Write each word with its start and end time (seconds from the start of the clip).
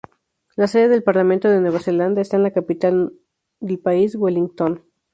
La 0.55 0.65
sede 0.65 0.87
del 0.89 1.03
Parlamento 1.03 1.47
de 1.47 1.61
Nueva 1.61 1.79
Zelanda 1.79 2.21
está 2.21 2.35
en 2.35 2.41
la 2.41 2.51
capital 2.53 3.13
de 3.59 3.77
país, 3.77 4.15
Wellington. 4.15 4.83